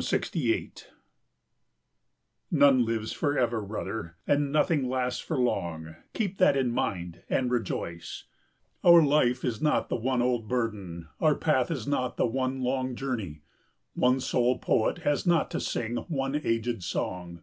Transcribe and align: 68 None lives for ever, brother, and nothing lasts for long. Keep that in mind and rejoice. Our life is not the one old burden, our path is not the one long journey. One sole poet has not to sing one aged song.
68 0.00 0.90
None 2.50 2.84
lives 2.84 3.14
for 3.14 3.38
ever, 3.38 3.62
brother, 3.62 4.16
and 4.26 4.52
nothing 4.52 4.86
lasts 4.86 5.20
for 5.22 5.38
long. 5.38 5.96
Keep 6.12 6.36
that 6.36 6.58
in 6.58 6.70
mind 6.70 7.22
and 7.30 7.50
rejoice. 7.50 8.24
Our 8.84 9.00
life 9.00 9.42
is 9.42 9.62
not 9.62 9.88
the 9.88 9.96
one 9.96 10.20
old 10.20 10.46
burden, 10.46 11.08
our 11.22 11.36
path 11.36 11.70
is 11.70 11.86
not 11.86 12.18
the 12.18 12.26
one 12.26 12.60
long 12.60 12.94
journey. 12.94 13.40
One 13.94 14.20
sole 14.20 14.58
poet 14.58 14.98
has 15.08 15.26
not 15.26 15.50
to 15.52 15.60
sing 15.60 15.96
one 16.08 16.38
aged 16.44 16.82
song. 16.82 17.40